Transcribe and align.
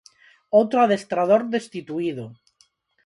Outro 0.59 0.77
adestrador 0.81 1.41
destituído. 1.55 2.25